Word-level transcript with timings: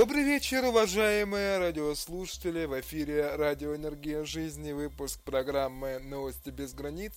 Добрый 0.00 0.22
вечер, 0.22 0.64
уважаемые 0.64 1.58
радиослушатели. 1.58 2.64
В 2.64 2.80
эфире 2.80 3.36
Радио 3.36 3.76
Энергия 3.76 4.24
Жизни, 4.24 4.72
выпуск 4.72 5.20
программы 5.20 5.98
«Новости 5.98 6.48
без 6.48 6.72
границ». 6.72 7.12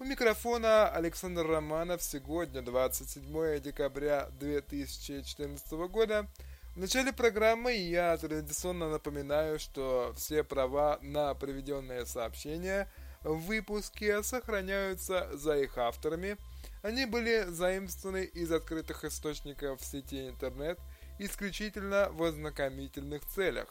У 0.00 0.04
микрофона 0.04 0.88
Александр 0.88 1.46
Романов. 1.46 2.02
Сегодня 2.02 2.62
27 2.62 3.60
декабря 3.60 4.28
2014 4.40 5.70
года. 5.88 6.26
В 6.74 6.78
начале 6.78 7.12
программы 7.12 7.74
я 7.74 8.16
традиционно 8.16 8.90
напоминаю, 8.90 9.60
что 9.60 10.12
все 10.16 10.42
права 10.42 10.98
на 11.02 11.32
приведенные 11.34 12.06
сообщения 12.06 12.90
в 13.22 13.36
выпуске 13.36 14.24
сохраняются 14.24 15.30
за 15.34 15.58
их 15.58 15.78
авторами. 15.78 16.38
Они 16.82 17.06
были 17.06 17.44
заимствованы 17.46 18.24
из 18.24 18.50
открытых 18.50 19.04
источников 19.04 19.80
в 19.80 19.84
сети 19.84 20.28
интернет– 20.28 20.76
исключительно 21.20 22.08
в 22.12 22.22
ознакомительных 22.22 23.24
целях. 23.26 23.68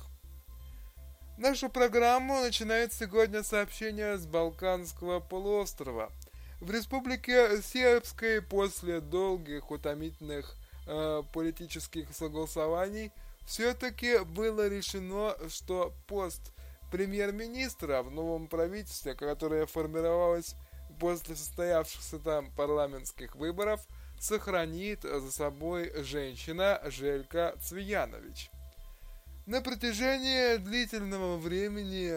Нашу 1.38 1.70
программу 1.70 2.42
начинает 2.42 2.94
сегодня 2.94 3.44
сообщение 3.44 4.18
с 4.18 4.26
Балканского 4.26 5.20
полуострова. 5.20 6.12
В 6.62 6.70
Республике 6.70 7.62
Сербской 7.62 8.42
после 8.42 9.00
долгих 9.02 9.72
утомительных 9.72 10.56
э, 10.86 11.24
политических 11.34 12.14
согласований 12.14 13.12
все-таки 13.48 14.20
было 14.20 14.68
решено, 14.68 15.36
что 15.48 15.94
пост 16.08 16.54
премьер-министра 16.92 18.04
в 18.04 18.12
новом 18.12 18.48
правительстве, 18.48 19.16
которое 19.16 19.66
формировалось 19.66 20.56
после 21.00 21.36
состоявшихся 21.36 22.20
там 22.20 22.52
парламентских 22.52 23.36
выборов– 23.36 23.82
сохранит 24.20 25.04
за 25.04 25.32
собой 25.32 25.92
женщина 26.04 26.82
Желька 26.86 27.56
Цвиянович. 27.62 28.50
На 29.46 29.62
протяжении 29.62 30.58
длительного 30.58 31.38
времени 31.38 32.14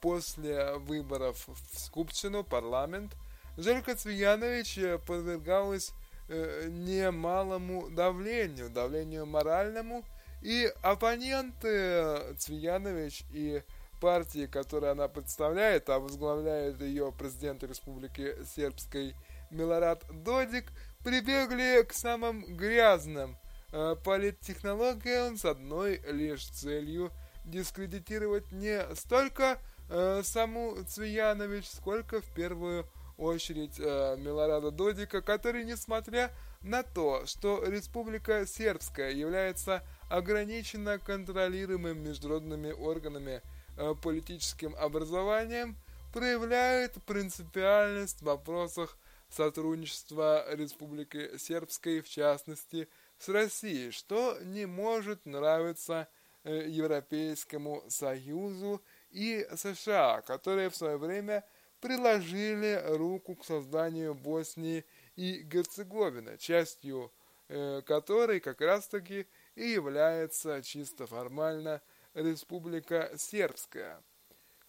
после 0.00 0.74
выборов 0.74 1.46
в 1.46 1.78
Скупщину, 1.78 2.44
парламент, 2.44 3.12
Желька 3.56 3.94
Цвиянович 3.94 5.00
подвергалась 5.06 5.92
э, 6.28 6.66
немалому 6.68 7.88
давлению, 7.88 8.68
давлению 8.68 9.24
моральному, 9.24 10.04
и 10.42 10.70
оппоненты 10.82 12.34
Цвиянович 12.38 13.24
и 13.32 13.62
партии, 13.98 14.46
которую 14.46 14.92
она 14.92 15.08
представляет, 15.08 15.88
а 15.88 15.98
возглавляет 15.98 16.82
ее 16.82 17.10
президент 17.18 17.62
Республики 17.64 18.36
Сербской 18.54 19.14
Милорад 19.50 20.04
Додик, 20.22 20.70
прибегли 21.04 21.82
к 21.84 21.92
самым 21.92 22.56
грязным. 22.56 23.36
Э, 23.72 23.94
политтехнологиям 24.02 25.36
с 25.36 25.44
одной 25.44 26.00
лишь 26.08 26.46
целью 26.46 27.12
дискредитировать 27.44 28.50
не 28.52 28.82
столько 28.94 29.58
э, 29.90 30.22
саму 30.24 30.76
Цвиянович, 30.84 31.68
сколько 31.68 32.20
в 32.20 32.34
первую 32.34 32.88
очередь 33.18 33.78
э, 33.78 34.16
Милорада 34.18 34.70
Додика, 34.70 35.20
который, 35.20 35.64
несмотря 35.64 36.32
на 36.62 36.82
то, 36.82 37.26
что 37.26 37.62
Республика 37.64 38.46
Сербская 38.46 39.10
является 39.10 39.82
ограниченно 40.08 40.98
контролируемым 40.98 42.02
международными 42.02 42.72
органами 42.72 43.42
э, 43.76 43.94
политическим 44.02 44.74
образованием, 44.76 45.76
проявляет 46.12 46.94
принципиальность 47.04 48.20
в 48.20 48.26
вопросах 48.26 48.96
сотрудничества 49.34 50.44
Республики 50.54 51.36
Сербской, 51.38 52.00
в 52.00 52.08
частности, 52.08 52.88
с 53.18 53.28
Россией, 53.28 53.90
что 53.90 54.38
не 54.42 54.66
может 54.66 55.26
нравиться 55.26 56.08
э, 56.44 56.66
Европейскому 56.68 57.82
Союзу 57.88 58.82
и 59.10 59.46
США, 59.56 60.22
которые 60.22 60.70
в 60.70 60.76
свое 60.76 60.96
время 60.96 61.44
приложили 61.80 62.82
руку 62.96 63.34
к 63.34 63.44
созданию 63.44 64.14
Боснии 64.14 64.84
и 65.16 65.42
Герцеговины, 65.42 66.38
частью 66.38 67.12
э, 67.48 67.82
которой 67.82 68.40
как 68.40 68.60
раз-таки 68.60 69.26
и 69.54 69.68
является 69.68 70.62
чисто 70.62 71.06
формально 71.06 71.82
Республика 72.14 73.10
Сербская. 73.16 74.02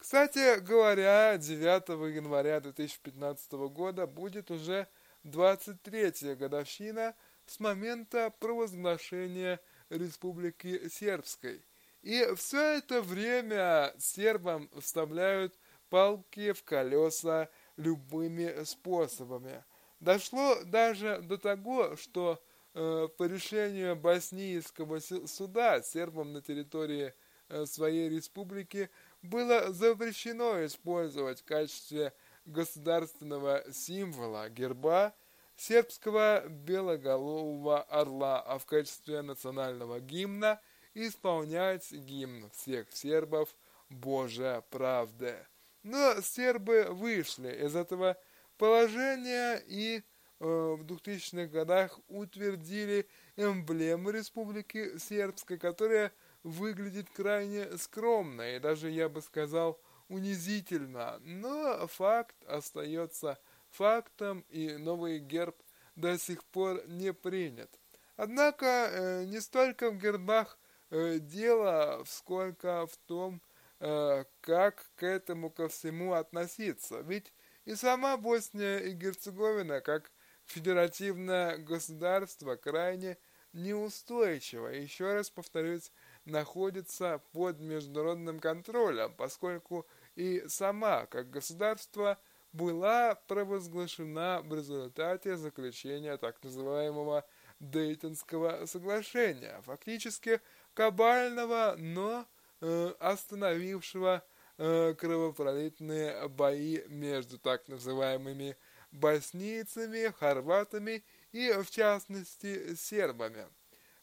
Кстати 0.05 0.59
говоря, 0.59 1.35
9 1.35 2.15
января 2.15 2.59
2015 2.59 3.51
года 3.53 4.05
будет 4.05 4.51
уже 4.51 4.87
23-я 5.23 6.35
годовщина 6.35 7.15
с 7.47 7.59
момента 7.59 8.31
провозглашения 8.39 9.59
Республики 9.89 10.89
Сербской. 10.89 11.59
И 12.03 12.23
все 12.35 12.77
это 12.77 13.01
время 13.01 13.95
сербам 13.97 14.69
вставляют 14.79 15.57
палки 15.89 16.51
в 16.51 16.63
колеса 16.63 17.49
любыми 17.75 18.63
способами. 18.63 19.63
Дошло 19.99 20.61
даже 20.65 21.19
до 21.23 21.39
того, 21.39 21.95
что 21.95 22.39
э, 22.75 23.07
по 23.17 23.23
решению 23.23 23.95
боснийского 23.95 24.99
суда 24.99 25.81
сербам 25.81 26.31
на 26.31 26.43
территории 26.43 27.11
э, 27.49 27.65
своей 27.65 28.07
республики– 28.07 28.91
было 29.25 29.71
запрещено 29.71 30.65
использовать 30.65 31.41
в 31.41 31.45
качестве 31.45 32.13
государственного 32.45 33.63
символа 33.71 34.49
герба 34.49 35.13
сербского 35.57 36.47
белоголового 36.47 37.81
орла, 37.83 38.41
а 38.41 38.57
в 38.57 38.65
качестве 38.65 39.21
национального 39.21 39.99
гимна 39.99 40.59
исполнять 40.93 41.91
гимн 41.91 42.49
всех 42.51 42.91
сербов 42.91 43.55
«Божья 43.89 44.63
правда». 44.69 45.47
Но 45.83 46.21
сербы 46.21 46.87
вышли 46.89 47.65
из 47.65 47.75
этого 47.75 48.17
положения 48.57 49.61
и 49.67 49.97
э, 49.97 50.03
в 50.39 50.81
2000-х 50.83 51.45
годах 51.47 51.99
утвердили 52.07 53.07
эмблему 53.35 54.09
Республики 54.09 54.97
Сербской, 54.97 55.57
которая 55.57 56.11
выглядит 56.45 57.09
крайне 57.09 57.75
скромно 57.77 58.55
и 58.55 58.59
даже, 58.59 58.91
я 58.91 59.09
бы 59.09 59.21
сказал, 59.21 59.79
унизительно, 60.09 61.17
но 61.21 61.87
факт 61.87 62.35
остается 62.45 63.39
фактом, 63.71 64.45
и 64.49 64.77
новый 64.77 65.17
герб 65.17 65.55
до 65.95 66.19
сих 66.19 66.43
пор 66.43 66.87
не 66.87 67.13
принят. 67.13 67.71
Однако 68.15 68.65
э, 68.65 69.25
не 69.25 69.41
столько 69.41 69.89
в 69.89 69.97
гербах 69.97 70.59
э, 70.91 71.17
дело, 71.19 72.03
сколько 72.05 72.85
в 72.85 72.95
том, 73.07 73.41
э, 73.79 74.23
как 74.41 74.91
к 74.95 75.03
этому 75.03 75.49
ко 75.49 75.67
всему 75.67 76.13
относиться. 76.13 76.99
Ведь 77.01 77.33
и 77.65 77.73
сама 77.73 78.17
Босния 78.17 78.77
и 78.77 78.91
Герцеговина, 78.91 79.81
как 79.81 80.11
федеративное 80.45 81.57
государство, 81.57 82.55
крайне 82.55 83.17
неустойчиво. 83.55 84.67
Еще 84.67 85.11
раз 85.13 85.29
повторюсь, 85.29 85.91
находится 86.25 87.21
под 87.31 87.59
международным 87.59 88.39
контролем, 88.39 89.13
поскольку 89.15 89.85
и 90.15 90.43
сама, 90.47 91.05
как 91.05 91.29
государство, 91.29 92.17
была 92.51 93.15
провозглашена 93.27 94.41
в 94.41 94.55
результате 94.55 95.35
заключения 95.35 96.17
так 96.17 96.41
называемого 96.41 97.25
Дейтонского 97.59 98.65
соглашения, 98.65 99.61
фактически 99.65 100.41
кабального, 100.73 101.75
но 101.77 102.25
э, 102.61 102.93
остановившего 102.99 104.23
э, 104.57 104.93
кровопролитные 104.97 106.27
бои 106.29 106.81
между 106.87 107.37
так 107.37 107.67
называемыми 107.67 108.55
боснийцами, 108.91 110.13
хорватами 110.17 111.03
и, 111.31 111.51
в 111.51 111.69
частности, 111.69 112.75
сербами. 112.75 113.47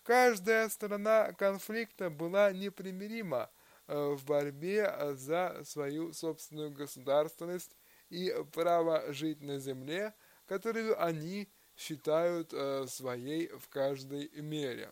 Каждая 0.03 0.69
сторона 0.69 1.33
конфликта 1.33 2.11
была 2.11 2.53
непримирима 2.53 3.51
э, 3.87 3.97
в 3.97 4.25
борьбе 4.25 5.15
за 5.15 5.63
свою 5.65 6.13
собственную 6.13 6.73
государственность 6.73 7.77
и 8.11 8.35
право 8.53 9.13
жить 9.13 9.41
на 9.41 9.61
земле, 9.61 10.13
которую 10.47 11.01
они 11.01 11.49
считают 11.77 12.53
э, 12.53 12.87
своей 12.89 13.47
в 13.49 13.69
каждой 13.69 14.29
мере. 14.41 14.91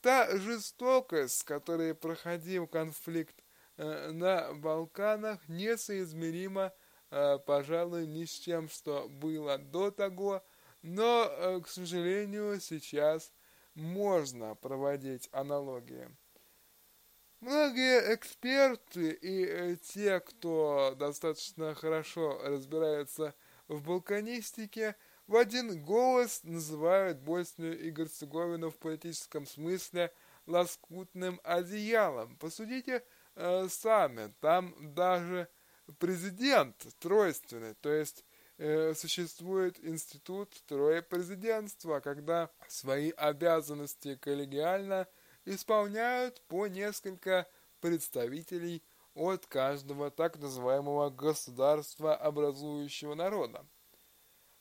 Та 0.00 0.36
жестокость, 0.36 1.38
с 1.38 1.42
которой 1.42 1.92
проходил 1.92 2.68
конфликт 2.68 3.42
э, 3.76 4.12
на 4.12 4.52
Балканах, 4.54 5.48
несоизмерима, 5.48 6.72
пожалуй, 7.46 8.08
ни 8.08 8.24
с 8.24 8.32
чем, 8.32 8.68
что 8.68 9.08
было 9.08 9.56
до 9.56 9.92
того, 9.92 10.44
но, 10.82 11.60
к 11.64 11.68
сожалению, 11.68 12.60
сейчас– 12.60 13.32
можно 13.74 14.54
проводить 14.54 15.28
аналогии. 15.32 16.08
Многие 17.40 18.14
эксперты 18.14 19.10
и 19.10 19.44
э, 19.44 19.76
те, 19.76 20.20
кто 20.20 20.94
достаточно 20.98 21.74
хорошо 21.74 22.40
разбирается 22.42 23.34
в 23.68 23.82
балканистике, 23.82 24.96
в 25.26 25.36
один 25.36 25.82
голос 25.82 26.42
называют 26.42 27.18
Боснию 27.18 27.78
и 27.78 27.90
Герцеговину 27.90 28.70
в 28.70 28.78
политическом 28.78 29.46
смысле 29.46 30.10
лоскутным 30.46 31.40
одеялом. 31.44 32.36
Посудите 32.36 33.04
э, 33.34 33.68
сами, 33.68 34.32
там 34.40 34.74
даже 34.94 35.48
президент 35.98 36.76
тройственный, 36.98 37.74
то 37.74 37.92
есть 37.92 38.24
э, 38.58 38.94
существует 38.94 39.78
институт 39.84 40.50
троепрезидентства, 40.66 42.00
когда 42.00 42.50
свои 42.68 43.10
обязанности 43.10 44.16
коллегиально 44.16 45.06
исполняют 45.44 46.40
по 46.48 46.66
несколько 46.66 47.48
представителей 47.80 48.82
от 49.14 49.46
каждого 49.46 50.10
так 50.10 50.38
называемого 50.38 51.10
государства 51.10 52.16
образующего 52.16 53.14
народа. 53.14 53.66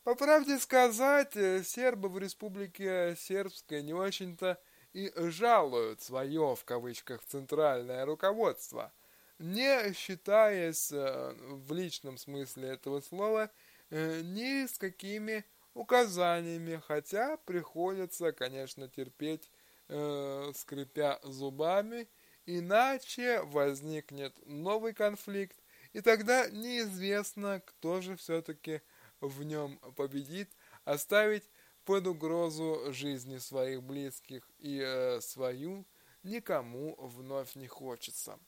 По 0.04 0.16
правде 0.16 0.60
сказать, 0.60 1.36
э, 1.36 1.64
сербы 1.64 2.10
в 2.10 2.20
республике 2.20 3.16
сербской 3.18 3.82
не 3.82 3.94
очень-то 3.94 4.60
и 4.92 5.12
жалуют 5.16 6.02
свое, 6.02 6.56
в 6.56 6.66
кавычках, 6.66 7.24
центральное 7.26 8.06
руководство, 8.06 8.92
не 9.40 9.94
считаясь 9.94 10.92
э, 10.92 11.34
в 11.38 11.74
личном 11.74 12.18
смысле 12.18 12.70
этого 12.70 13.00
слова 13.00 13.50
ни 13.94 14.66
с 14.66 14.78
какими 14.78 15.46
указаниями, 15.74 16.82
хотя 16.88 17.38
приходится, 17.38 18.32
конечно, 18.32 18.88
терпеть, 18.88 19.50
э, 19.90 20.52
скрипя 20.56 21.20
зубами, 21.24 22.08
иначе 22.46 23.42
возникнет 23.44 24.34
новый 24.46 24.94
конфликт, 24.94 25.58
и 25.94 26.02
тогда 26.02 26.50
неизвестно, 26.50 27.62
кто 27.66 28.02
же 28.02 28.16
все-таки 28.16 28.82
в 29.20 29.44
нем 29.44 29.78
победит, 29.96 30.50
оставить 30.86 31.50
под 31.86 32.08
угрозу 32.08 32.92
жизни 32.94 33.38
своих 33.38 33.84
близких 33.84 34.50
и 34.60 34.82
э, 34.84 35.22
свою 35.22 35.86
никому 36.24 36.96
вновь 36.98 37.56
не 37.56 37.68
хочется. 37.68 38.40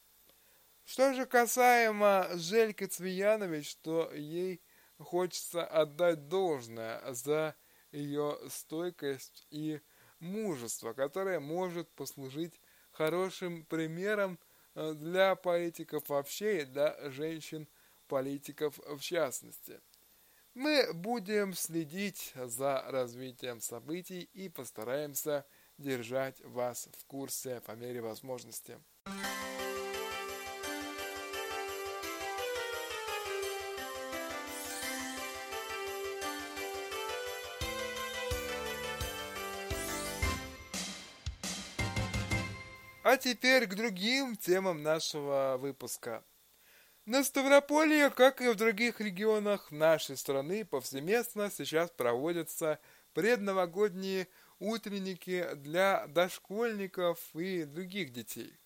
Что 0.86 1.14
же 1.14 1.26
касаемо 1.26 2.30
Жельки 2.36 2.86
Цвиянович, 2.86 3.76
то 3.78 4.12
ей 4.14 4.62
хочется 4.98 5.66
отдать 5.66 6.28
должное 6.28 7.02
за 7.14 7.56
ее 7.92 8.38
стойкость 8.50 9.48
и 9.50 9.82
мужество, 10.20 10.94
которое 10.94 11.40
может 11.40 11.90
послужить 11.92 12.60
хорошим 12.92 13.66
примером 13.66 14.40
э, 14.74 14.94
для 14.94 15.36
политиков 15.36 16.08
вообще 16.10 16.62
и 16.62 16.66
для 16.66 17.10
женщин-политиков 17.10 18.78
в 18.78 19.00
частности. 19.00 19.82
Мы 20.54 20.94
будем 20.94 21.54
следить 21.54 22.34
за 22.36 22.82
развитием 22.88 23.60
событий 23.60 24.30
и 24.34 24.48
постараемся 24.48 25.46
держать 25.78 26.40
вас 26.42 26.88
в 26.98 27.06
курсе 27.06 27.62
по 27.66 27.74
мере 27.74 28.02
возможности. 28.02 28.80
А 43.08 43.18
теперь 43.18 43.68
к 43.68 43.76
другим 43.76 44.36
темам 44.36 44.82
нашего 44.82 45.58
выпуска. 45.60 46.24
На 47.06 47.24
Ставрополье, 47.24 48.10
как 48.10 48.42
и 48.42 48.48
в 48.48 48.56
других 48.56 49.00
регионах 49.00 49.70
нашей 49.70 50.18
страны, 50.18 50.66
повсеместно 50.66 51.52
сейчас 51.56 51.92
проводятся 51.92 52.80
предновогодние 53.14 54.28
утренники 54.58 55.48
для 55.54 56.08
дошкольников 56.08 57.20
и 57.36 57.66
других 57.66 58.12
детей. 58.12 58.58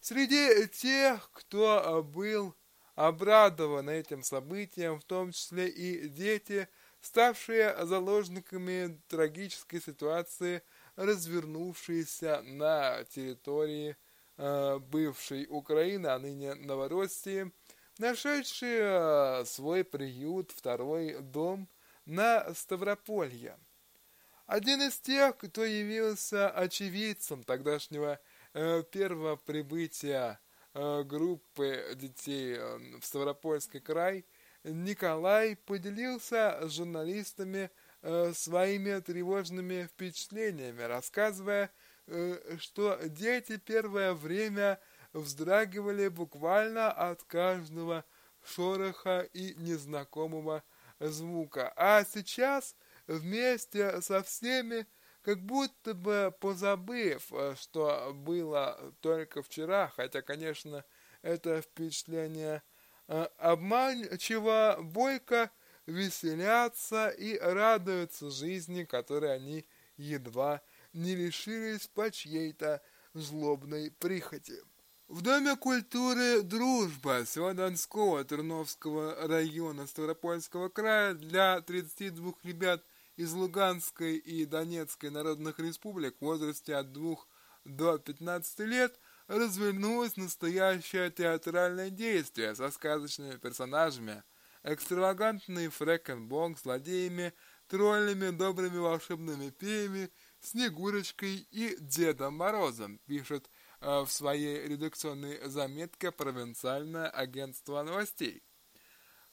Среди 0.00 0.66
тех, 0.68 1.30
кто 1.34 2.02
был 2.02 2.56
обрадован 2.94 3.90
этим 3.90 4.22
событием, 4.22 5.00
в 5.00 5.04
том 5.04 5.32
числе 5.32 5.68
и 5.68 6.08
дети, 6.08 6.66
ставшие 7.02 7.76
заложниками 7.84 8.98
трагической 9.08 9.82
ситуации, 9.82 10.62
развернувшейся 11.04 12.42
на 12.42 13.04
территории 13.04 13.96
Э, 14.42 14.78
бывшей 14.78 15.46
Украины, 15.50 16.06
а 16.06 16.18
ныне 16.18 16.54
Новороссии, 16.54 17.52
нашедший 17.98 18.78
э, 18.80 19.44
свой 19.44 19.84
приют, 19.84 20.50
второй 20.50 21.20
дом 21.20 21.68
на 22.06 22.54
Ставрополье. 22.54 23.58
Один 24.46 24.80
из 24.80 24.98
тех, 24.98 25.36
кто 25.36 25.62
явился 25.62 26.48
очевидцем 26.48 27.42
тогдашнего 27.42 28.18
э, 28.54 28.82
первого 28.90 29.36
прибытия 29.36 30.40
группы 30.72 31.94
детей 31.96 32.56
в 32.98 33.04
Ставропольский 33.04 33.80
край, 33.80 34.24
Николай 34.64 35.56
поделился 35.56 36.60
с 36.62 36.70
журналистами 36.76 37.70
своими 38.32 38.98
тревожными 39.00 39.84
впечатлениями, 39.84 40.82
рассказывая, 40.82 41.70
Э, 42.12 42.56
что 42.58 42.98
дети 43.04 43.56
первое 43.56 44.14
время 44.14 44.80
вздрагивали 45.12 46.08
буквально 46.08 46.90
от 46.90 47.22
каждого 47.22 48.04
шороха 48.42 49.20
и 49.32 49.54
незнакомого 49.54 50.64
звука. 50.98 51.72
А 51.76 52.04
сейчас 52.04 52.74
вместе 53.06 54.02
со 54.02 54.24
всеми, 54.24 54.88
как 55.22 55.38
будто 55.40 55.94
бы 55.94 56.34
позабыв, 56.40 57.32
э, 57.32 57.54
что 57.60 58.12
было 58.12 58.92
только 59.00 59.42
вчера, 59.42 59.92
хотя, 59.94 60.20
конечно, 60.20 60.84
это 61.22 61.62
впечатление 61.62 62.64
э, 63.06 63.28
обманчиво, 63.38 64.78
бойко 64.80 65.52
веселятся 65.86 67.08
и 67.08 67.38
радуются 67.38 68.30
жизни, 68.30 68.84
которой 68.84 69.34
они 69.34 69.66
едва 69.96 70.62
не 70.92 71.14
лишились 71.14 71.86
по 71.88 72.10
чьей-то 72.10 72.82
злобной 73.14 73.90
прихоти. 73.90 74.60
В 75.08 75.22
Доме 75.22 75.56
культуры 75.56 76.42
«Дружба» 76.42 77.24
Севадонского 77.26 78.24
Терновского 78.24 79.26
района 79.26 79.88
Ставропольского 79.88 80.68
края 80.68 81.14
для 81.14 81.60
32 81.60 82.34
ребят 82.44 82.84
из 83.16 83.32
Луганской 83.32 84.18
и 84.18 84.44
Донецкой 84.46 85.10
народных 85.10 85.58
республик 85.58 86.14
в 86.20 86.24
возрасте 86.24 86.76
от 86.76 86.92
2 86.92 87.16
до 87.64 87.98
15 87.98 88.60
лет 88.60 89.00
развернулось 89.26 90.16
настоящее 90.16 91.10
театральное 91.10 91.90
действие 91.90 92.54
со 92.54 92.70
сказочными 92.70 93.36
персонажами, 93.36 94.22
экстравагантный 94.62 95.68
фрэкенбонг, 95.68 96.58
злодеями, 96.58 97.32
троллями, 97.68 98.30
добрыми 98.30 98.78
волшебными 98.78 99.54
феями 99.58 100.10
Снегурочкой 100.40 101.46
и 101.50 101.76
Дедом 101.78 102.36
Морозом, 102.36 102.98
пишет 103.06 103.50
э, 103.80 104.00
в 104.00 104.08
своей 104.08 104.66
редакционной 104.66 105.48
заметке 105.48 106.10
провинциальное 106.10 107.08
агентство 107.08 107.82
новостей. 107.82 108.42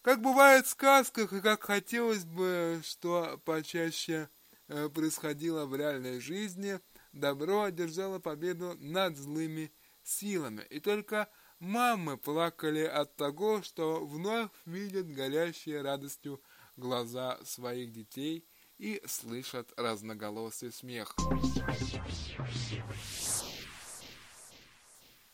Как 0.02 0.22
бывает 0.22 0.66
в 0.66 0.70
сказках, 0.70 1.34
и 1.34 1.42
как 1.42 1.64
хотелось 1.64 2.26
бы, 2.26 2.82
что 2.84 3.42
почаще 3.46 4.30
э, 4.68 4.90
происходило 4.90 5.66
в 5.66 5.76
реальной 5.76 6.20
жизни, 6.20 6.80
добро 7.12 7.64
одержало 7.64 8.20
победу 8.20 8.76
над 8.80 9.18
злыми 9.18 9.72
силами. 10.04 10.66
И 10.70 10.80
только 10.80 11.30
мамы 11.60 12.18
плакали 12.18 12.84
от 12.84 13.16
того, 13.16 13.62
что 13.62 14.06
вновь 14.06 14.50
видят 14.66 15.08
горящие 15.08 15.82
радостью 15.82 16.42
глаза 16.76 17.40
своих 17.44 17.92
детей– 17.92 18.46
и 18.78 19.02
слышат 19.06 19.72
разноголосый 19.76 20.72
смех. 20.72 21.16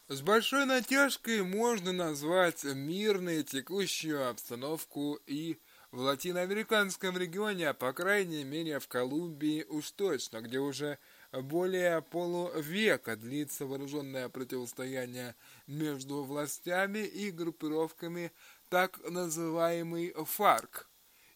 С 0.07 0.21
большой 0.21 0.65
натяжкой 0.65 1.43
можно 1.43 1.91
назвать 1.91 2.63
мирной 2.63 3.43
текущую 3.43 4.29
обстановку 4.29 5.19
и 5.25 5.59
в 5.91 5.99
латиноамериканском 5.99 7.17
регионе, 7.17 7.69
а 7.69 7.73
по 7.73 7.93
крайней 7.93 8.43
мере 8.43 8.79
в 8.79 8.87
Колумбии 8.87 9.63
уж 9.63 9.91
точно, 9.91 10.41
где 10.41 10.59
уже 10.59 10.99
более 11.41 12.01
полувека 12.01 13.15
длится 13.15 13.65
вооруженное 13.65 14.29
противостояние 14.29 15.35
между 15.67 16.23
властями 16.23 16.99
и 16.99 17.31
группировками 17.31 18.31
так 18.69 18.99
называемый 19.09 20.13
ФАРК– 20.13 20.89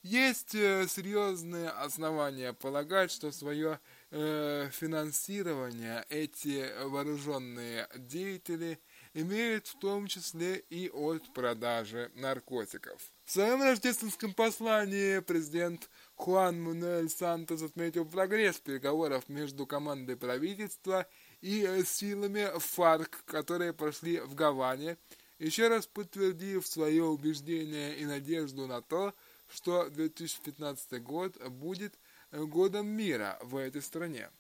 есть 0.08 0.56
э, 0.56 0.88
серьезные 0.88 1.70
основания 1.70 2.54
полагать, 2.54 3.12
что 3.12 3.30
свое 3.34 3.80
э, 4.12 4.70
финансирование 4.72 6.06
эти 6.08 6.66
вооруженные 6.86 7.90
деятели 7.94 8.80
имеют 9.14 9.68
в 9.68 9.78
том 9.80 10.08
числе 10.08 10.60
и 10.70 10.90
от 10.90 11.34
продажи 11.34 12.10
наркотиков. 12.16 13.02
В 13.26 13.32
своем 13.32 13.62
рождественском 13.62 14.34
послании 14.34 15.20
президент 15.20 15.90
Хуан 16.18 16.60
Мануэль 16.60 17.10
Сантос 17.10 17.62
отметил 17.62 18.04
прогресс 18.04 18.60
переговоров 18.60 19.30
между 19.30 19.68
командой 19.68 20.18
правительства 20.18 21.08
и 21.42 21.84
силами 21.86 22.50
ФАРК, 22.58 23.24
которые 23.26 23.72
прошли 23.72 24.20
в 24.20 24.34
Гаване, 24.34 24.98
еще 25.38 25.68
раз 25.68 25.86
подтвердив 25.86 26.66
свое 26.66 27.04
убеждение 27.04 28.00
и 28.00 28.06
надежду 28.06 28.66
на 28.66 28.82
то, 28.82 29.14
что 29.48 29.90
2015 29.90 31.02
год 31.04 31.38
будет 31.50 31.94
годом 32.32 32.88
мира 32.88 33.38
в 33.44 33.56
этой 33.56 33.84
стране. 33.84 34.32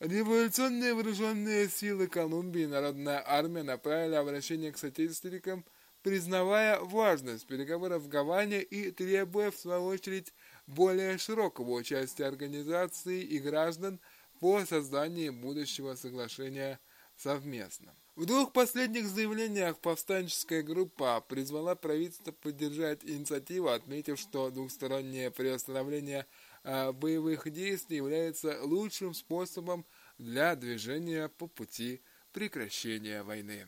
Революционные 0.00 0.94
вооруженные 0.94 1.68
силы 1.68 2.08
Колумбии 2.08 2.62
и 2.62 2.66
Народная 2.66 3.22
армия 3.24 3.62
направили 3.62 4.16
обращение 4.16 4.72
к 4.72 4.78
соотечественникам, 4.78 5.64
признавая 6.02 6.80
важность 6.80 7.46
переговоров 7.46 8.02
в 8.02 8.08
Гаване 8.08 8.62
и 8.62 8.90
требуя, 8.90 9.50
в 9.50 9.56
свою 9.56 9.84
очередь, 9.84 10.32
более 10.66 11.18
широкого 11.18 11.72
участия 11.72 12.26
организаций 12.26 13.22
и 13.22 13.38
граждан 13.38 14.00
по 14.40 14.64
созданию 14.64 15.32
будущего 15.32 15.94
соглашения 15.94 16.80
совместно. 17.16 17.94
В 18.14 18.26
двух 18.26 18.52
последних 18.52 19.06
заявлениях 19.06 19.78
повстанческая 19.78 20.62
группа 20.62 21.24
призвала 21.26 21.74
правительство 21.74 22.32
поддержать 22.32 23.02
инициативу, 23.04 23.68
отметив, 23.68 24.18
что 24.18 24.50
двухстороннее 24.50 25.30
приостановление 25.30 26.26
э, 26.62 26.92
боевых 26.92 27.50
действий 27.50 27.96
является 27.96 28.62
лучшим 28.62 29.14
способом 29.14 29.86
для 30.18 30.56
движения 30.56 31.28
по 31.28 31.46
пути 31.46 32.02
прекращения 32.32 33.22
войны. 33.22 33.66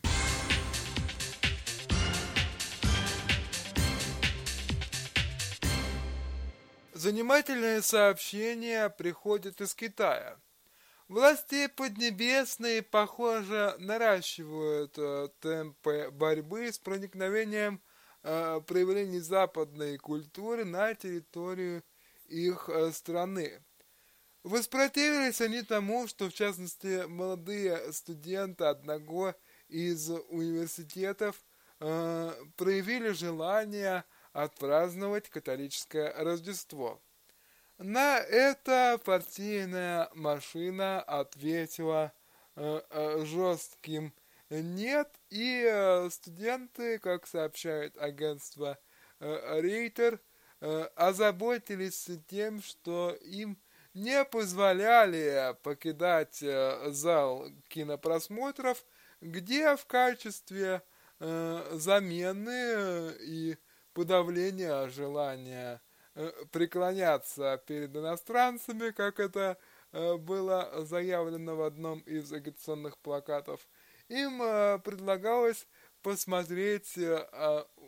Занимательное 7.05 7.83
сообщение 7.83 8.89
приходит 8.89 9.61
из 9.61 9.75
Китая. 9.75 10.41
Власти 11.07 11.67
Поднебесной, 11.67 12.81
похоже, 12.81 13.77
наращивают 13.79 14.97
э, 14.97 15.29
темпы 15.39 16.09
борьбы 16.11 16.73
с 16.73 16.79
проникновением 16.79 17.83
э, 18.23 18.59
проявлений 18.67 19.21
западной 19.21 19.99
культуры 19.99 20.65
на 20.65 20.95
территорию 20.95 21.85
их 22.29 22.71
э, 22.71 22.91
страны. 22.93 23.63
Воспротивились 24.43 25.43
они 25.43 25.61
тому, 25.61 26.09
что, 26.09 26.31
в 26.31 26.33
частности, 26.33 27.05
молодые 27.07 27.93
студенты 27.93 28.65
одного 28.65 29.35
из 29.69 30.09
университетов 30.09 31.45
э, 31.81 32.33
проявили 32.57 33.11
желание 33.11 34.05
отпраздновать 34.35 35.31
католическое 35.31 36.13
Рождество. 36.23 37.01
На 37.79 38.19
это 38.19 39.01
партийная 39.03 40.11
машина 40.15 41.01
ответила 41.01 42.13
э, 42.57 42.83
э, 42.91 43.25
жестким 43.25 44.13
нет, 44.51 45.09
и 45.31 45.65
э, 45.67 46.09
студенты, 46.11 46.99
как 46.99 47.27
сообщает 47.27 47.97
агентство 47.97 48.79
э, 49.21 49.61
Рейтер, 49.61 50.21
э, 50.61 50.89
озаботились 50.95 52.11
тем, 52.29 52.63
что 52.63 53.17
им 53.23 53.59
не 53.95 54.25
позволяли 54.25 55.57
покидать 55.63 56.43
э, 56.43 56.91
зал 56.91 57.49
кинопросмотров, 57.69 58.85
где 59.21 59.77
в 59.77 59.87
качестве 59.87 60.83
замены 61.21 63.15
и 63.21 63.57
подавления 63.95 64.89
желания 64.89 65.81
Э, 66.17 66.31
преклоняться 66.53 67.61
перед 67.67 67.95
иностранцами, 67.97 68.91
как 68.91 69.19
это 69.19 69.59
э, 69.91 70.17
было 70.17 70.85
заявлено 70.85 71.57
в 71.57 71.63
одном 71.63 71.99
из 72.01 72.33
агитационных 72.33 72.99
плакатов, 72.99 73.67
им 74.09 74.41
э, 74.41 74.79
предлагалось 74.79 75.67
посмотреть 76.03 76.99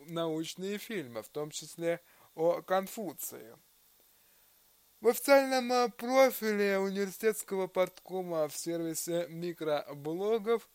научные 0.07 0.77
фильмы, 0.79 1.21
в 1.21 1.29
том 1.29 1.51
числе 1.51 2.01
о 2.35 2.63
Конфуции. 2.63 3.55
В 4.99 5.07
официальном 5.07 5.91
профиле 5.91 6.79
университетского 6.79 7.67
порткома 7.67 8.47
в 8.47 8.57
сервисе 8.57 9.27
микроблогов 9.29 10.67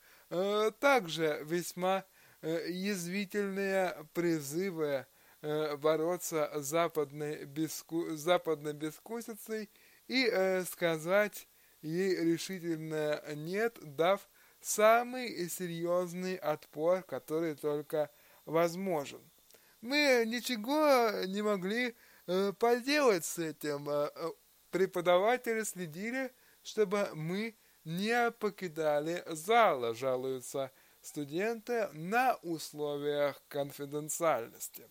также 0.79 1.43
весьма 1.45 2.05
язвительные 2.43 4.07
призывы 4.15 5.07
бороться 5.43 6.51
с 6.55 6.67
западной, 6.67 7.45
беску, 7.45 8.15
западной 8.15 8.73
бескусицей 8.73 9.69
и 10.07 10.29
э, 10.31 10.65
сказать 10.65 11.49
ей 11.83 12.17
решительно 12.17 13.21
«нет», 13.35 13.79
дав 13.83 14.21
самый 14.61 15.49
серьезный 15.49 16.37
отпор, 16.37 17.03
который 17.03 17.55
только 17.55 18.11
возможен. 18.45 19.21
Мы 19.81 20.25
ничего 20.27 21.25
не 21.27 21.43
могли 21.43 21.97
э, 22.27 22.53
поделать 22.53 23.25
с 23.25 23.39
этим. 23.39 23.89
Э, 23.89 24.11
э, 24.15 24.31
преподаватели 24.71 25.65
следили, 25.65 26.33
чтобы 26.63 27.09
мы 27.15 27.57
не 27.85 28.31
покидали 28.31 29.25
зала, 29.27 29.93
жалуются 29.93 30.71
студенты 31.01 31.89
на 31.93 32.37
условиях 32.43 33.43
конфиденциальности. 33.49 34.87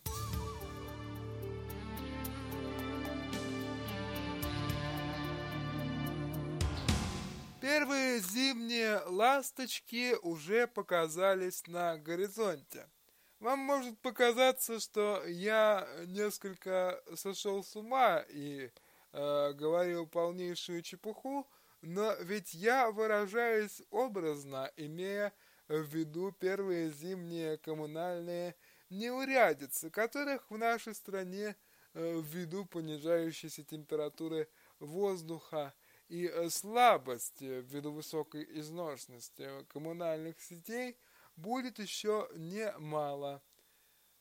Первые 7.73 8.19
зимние 8.19 8.99
ласточки 9.05 10.17
уже 10.23 10.67
показались 10.67 11.65
на 11.67 11.97
горизонте. 11.97 12.85
Вам 13.39 13.59
может 13.59 13.97
показаться, 14.01 14.81
что 14.81 15.23
я 15.25 15.87
несколько 16.05 17.01
сошел 17.15 17.63
с 17.63 17.73
ума 17.77 18.25
и 18.27 18.69
э, 19.13 19.53
говорил 19.53 20.05
полнейшую 20.05 20.81
чепуху, 20.81 21.47
но 21.81 22.13
ведь 22.15 22.53
я 22.53 22.91
выражаюсь 22.91 23.81
образно, 23.89 24.69
имея 24.75 25.33
в 25.69 25.81
виду 25.83 26.33
первые 26.33 26.91
зимние 26.91 27.57
коммунальные 27.57 28.53
неурядицы, 28.89 29.89
которых 29.89 30.51
в 30.51 30.57
нашей 30.57 30.93
стране 30.93 31.55
э, 31.93 32.21
ввиду 32.21 32.65
понижающейся 32.65 33.63
температуры 33.63 34.49
воздуха 34.79 35.73
и 36.11 36.27
э, 36.27 36.49
слабости 36.49 37.63
ввиду 37.69 37.93
высокой 37.93 38.45
изношенности 38.59 39.47
коммунальных 39.69 40.41
сетей 40.41 40.97
будет 41.37 41.79
еще 41.79 42.27
немало. 42.35 43.41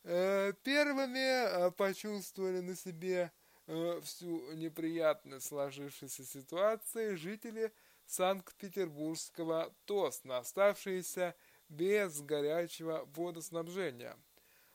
Э, 0.04 0.52
первыми 0.62 1.18
э, 1.18 1.70
почувствовали 1.72 2.60
на 2.60 2.76
себе 2.76 3.32
всю 4.02 4.52
неприятность 4.54 5.46
сложившейся 5.46 6.24
ситуации 6.24 7.14
жители 7.14 7.72
Санкт-Петербургского 8.06 9.72
Тосна, 9.84 10.38
оставшиеся 10.38 11.36
без 11.68 12.20
горячего 12.20 13.08
водоснабжения. 13.14 14.16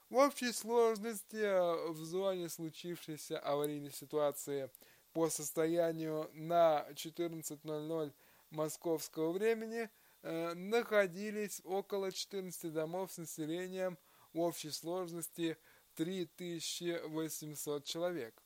В 0.10 0.16
общей 0.16 0.54
сложности 0.54 1.90
в 1.92 1.98
зоне 1.98 2.48
случившейся 2.48 3.38
аварийной 3.40 3.92
ситуации– 3.92 4.70
по 5.16 5.30
состоянию 5.30 6.30
на 6.34 6.86
14.00 6.92 8.14
московского 8.50 9.32
времени 9.32 9.90
э, 10.22 10.54
находились 10.56 11.62
около 11.64 12.12
14 12.12 12.74
домов 12.74 13.14
с 13.14 13.20
населением 13.20 13.98
в 14.34 14.42
общей 14.42 14.72
сложности 14.72 15.58
3800 15.94 17.86
человек. 17.86 18.44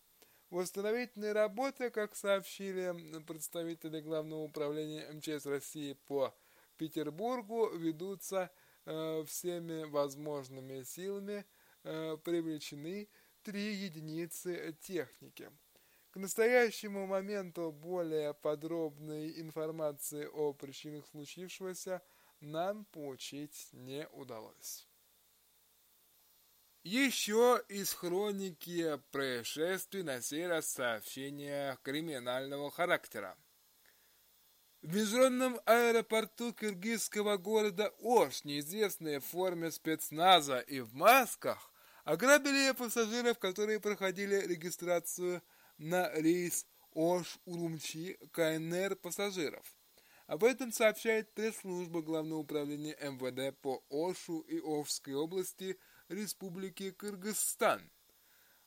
Восстановительные 0.51 1.31
работы, 1.31 1.89
как 1.89 2.15
сообщили 2.15 2.93
представители 3.21 3.99
Главного 3.99 4.43
управления 4.43 5.11
МЧС 5.11 5.47
России 5.47 5.93
по 6.05 6.35
Петербургу, 6.77 7.71
ведутся 7.75 8.51
э, 8.85 9.23
всеми 9.25 9.85
возможными 9.85 10.83
силами, 10.83 11.47
э, 11.83 12.15
привлечены 12.23 13.09
три 13.41 13.73
единицы 13.73 14.77
техники. 14.81 15.49
Настоящему 16.19 17.07
моменту 17.07 17.71
более 17.71 18.33
подробной 18.33 19.39
информации 19.39 20.25
о 20.25 20.51
причинах 20.51 21.07
случившегося 21.07 22.01
нам 22.41 22.83
получить 22.83 23.69
не 23.71 24.05
удалось. 24.09 24.85
Еще 26.83 27.63
из 27.69 27.93
хроники 27.93 28.99
происшествий 29.11 30.03
на 30.03 30.21
сей 30.21 30.45
раз 30.47 30.67
сообщения 30.67 31.79
криминального 31.83 32.69
характера. 32.69 33.37
В 34.81 34.93
международном 34.93 35.61
аэропорту 35.65 36.51
киргизского 36.51 37.37
города 37.37 37.93
Ош 37.99 38.43
неизвестные 38.43 39.21
в 39.21 39.25
форме 39.25 39.71
спецназа 39.71 40.59
и 40.59 40.81
в 40.81 40.93
масках 40.93 41.71
ограбили 42.03 42.73
пассажиров, 42.73 43.39
которые 43.39 43.79
проходили 43.79 44.35
регистрацию 44.35 45.41
на 45.79 46.11
рейс 46.13 46.67
Ош-Урумчи 46.93 48.19
КНР 48.31 48.95
пассажиров. 48.97 49.73
Об 50.27 50.43
этом 50.43 50.71
сообщает 50.71 51.33
пресс-служба 51.33 52.01
Главного 52.01 52.39
управления 52.39 52.95
МВД 53.01 53.57
по 53.61 53.83
Ошу 53.89 54.41
и 54.41 54.59
Ошской 54.59 55.15
области 55.15 55.79
Республики 56.07 56.91
Кыргызстан. 56.91 57.89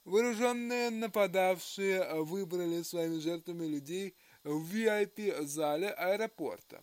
Вооруженные 0.05 0.91
нападавшие 0.91 2.25
выбрали 2.25 2.83
своими 2.83 3.21
жертвами 3.21 3.67
людей 3.67 4.17
в 4.43 4.75
VIP-зале 4.75 5.91
аэропорта. 5.91 6.83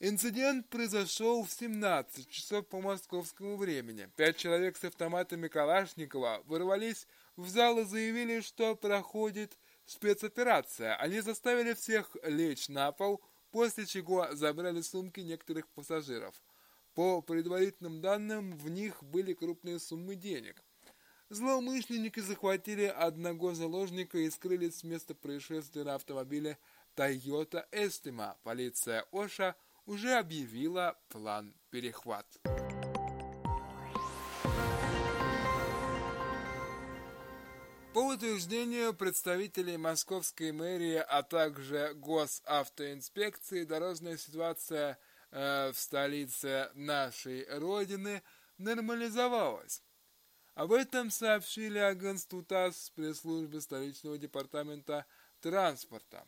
Инцидент 0.00 0.68
произошел 0.68 1.44
в 1.44 1.50
17 1.50 2.28
часов 2.28 2.68
по 2.68 2.82
московскому 2.82 3.56
времени. 3.56 4.10
Пять 4.16 4.36
человек 4.36 4.76
с 4.76 4.84
автоматами 4.84 5.48
Калашникова 5.48 6.42
ворвались 6.44 7.06
в 7.36 7.48
зал 7.48 7.84
заявили, 7.84 8.40
что 8.40 8.76
проходит 8.76 9.58
спецоперация. 9.86 10.96
Они 10.96 11.20
заставили 11.20 11.74
всех 11.74 12.16
лечь 12.22 12.68
на 12.68 12.92
пол, 12.92 13.22
после 13.50 13.86
чего 13.86 14.28
забрали 14.32 14.80
сумки 14.80 15.20
некоторых 15.20 15.68
пассажиров. 15.68 16.34
По 16.94 17.22
предварительным 17.22 18.00
данным, 18.00 18.56
в 18.56 18.68
них 18.68 19.02
были 19.02 19.32
крупные 19.32 19.78
суммы 19.78 20.14
денег. 20.14 20.62
Злоумышленники 21.28 22.20
захватили 22.20 22.84
одного 22.84 23.54
заложника 23.54 24.18
и 24.18 24.30
скрылись 24.30 24.78
с 24.78 24.84
места 24.84 25.14
происшествия 25.14 25.82
на 25.82 25.96
автомобиле 25.96 26.58
Toyota 26.94 27.64
Estima. 27.72 28.36
Полиция 28.44 29.04
Оша 29.10 29.56
уже 29.86 30.12
объявила 30.14 30.96
план 31.08 31.54
перехват. 31.70 32.26
По 37.94 38.00
утверждению 38.00 38.92
представителей 38.92 39.76
московской 39.76 40.50
мэрии, 40.50 40.96
а 40.96 41.22
также 41.22 41.94
госавтоинспекции, 41.94 43.62
дорожная 43.62 44.16
ситуация 44.16 44.98
э, 45.30 45.70
в 45.70 45.78
столице 45.78 46.72
нашей 46.74 47.46
Родины 47.56 48.24
нормализовалась. 48.58 49.80
Об 50.56 50.72
этом 50.72 51.12
сообщили 51.12 51.78
агентству 51.78 52.42
ТАСС 52.42 52.90
пресс-службе 52.90 53.60
столичного 53.60 54.18
департамента 54.18 55.06
транспорта. 55.40 56.26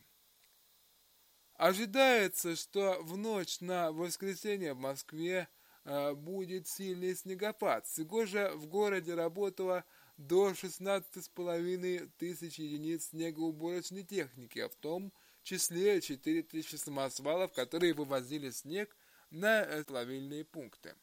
Ожидается, 1.55 2.55
что 2.55 2.97
в 3.01 3.17
ночь 3.17 3.59
на 3.59 3.91
воскресенье 3.91 4.73
в 4.73 4.79
Москве 4.79 5.49
э, 5.83 6.13
будет 6.13 6.69
сильный 6.69 7.13
снегопад. 7.13 7.87
Всего 7.87 8.25
же 8.25 8.53
в 8.55 8.67
городе 8.67 9.15
работало 9.15 9.83
до 10.17 10.49
16,5 10.49 12.09
тысяч 12.17 12.59
единиц 12.59 13.09
снегоуборочной 13.09 14.03
техники, 14.03 14.59
а 14.59 14.69
в 14.69 14.75
том 14.75 15.13
числе 15.43 16.01
4 16.01 16.43
тысячи 16.43 16.75
самосвалов, 16.75 17.53
которые 17.53 17.93
вывозили 17.93 18.49
снег 18.49 18.95
на 19.29 19.83
плавильные 19.87 20.43
пункты. 20.43 20.95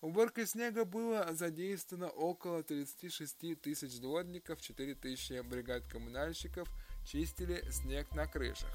Уборкой 0.00 0.46
снега 0.46 0.86
было 0.86 1.34
задействовано 1.34 2.08
около 2.08 2.62
36 2.62 3.60
тысяч 3.60 3.98
дворников, 4.00 4.62
4 4.62 4.94
тысячи 4.94 5.40
бригад 5.42 5.86
коммунальщиков 5.88 6.68
чистили 7.06 7.62
снег 7.70 8.10
на 8.14 8.26
крышах. 8.26 8.70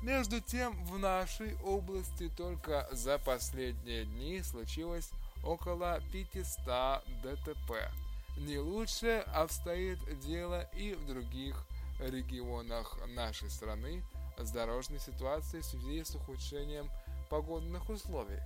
Между 0.00 0.40
тем, 0.40 0.84
в 0.86 0.98
нашей 0.98 1.54
области 1.62 2.28
только 2.36 2.88
за 2.90 3.18
последние 3.18 4.04
дни 4.04 4.42
случилось 4.42 5.10
около 5.44 6.00
500 6.12 7.04
ДТП. 7.22 8.01
Не 8.36 8.58
лучше 8.58 9.24
обстоит 9.34 9.98
дело 10.20 10.68
и 10.74 10.94
в 10.94 11.06
других 11.06 11.66
регионах 12.00 12.98
нашей 13.08 13.50
страны 13.50 14.02
с 14.38 14.50
дорожной 14.50 14.98
ситуацией 14.98 15.62
в 15.62 15.66
связи 15.66 16.04
с 16.04 16.14
ухудшением 16.14 16.88
погодных 17.30 17.88
условий. 17.88 18.40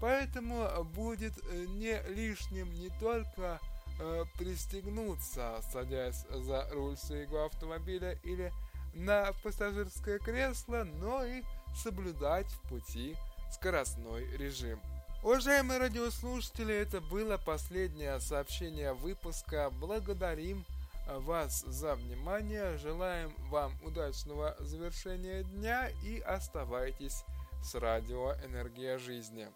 Поэтому 0.00 0.84
будет 0.84 1.34
не 1.52 2.00
лишним 2.08 2.72
не 2.74 2.90
только 3.00 3.60
э, 3.98 4.24
пристегнуться, 4.38 5.60
садясь 5.72 6.26
за 6.30 6.68
руль 6.72 6.96
своего 6.96 7.44
автомобиля 7.44 8.18
или 8.22 8.52
на 8.94 9.32
пассажирское 9.42 10.18
кресло, 10.18 10.84
но 10.84 11.24
и 11.24 11.42
соблюдать 11.74 12.46
в 12.46 12.60
пути 12.68 13.16
скоростной 13.52 14.26
режим. 14.36 14.80
Уважаемые 15.26 15.80
радиослушатели, 15.80 16.72
это 16.72 17.00
было 17.00 17.36
последнее 17.36 18.20
сообщение 18.20 18.92
выпуска. 18.92 19.70
Благодарим 19.72 20.64
вас 21.08 21.62
за 21.62 21.96
внимание, 21.96 22.78
желаем 22.78 23.34
вам 23.50 23.72
удачного 23.82 24.54
завершения 24.60 25.42
дня 25.42 25.90
и 26.04 26.20
оставайтесь 26.20 27.24
с 27.60 27.74
радио 27.74 28.34
«Энергия 28.44 28.98
жизни». 28.98 29.48